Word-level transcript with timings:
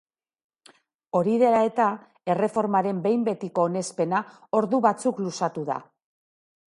Hori 1.17 1.33
dela 1.41 1.59
eta, 1.67 1.89
erreformaren 2.35 3.03
behin 3.03 3.27
betiko 3.29 3.65
onespena 3.69 4.23
ordu 4.61 4.81
batzuk 4.87 5.23
luzatu 5.27 5.67
da. 5.73 5.77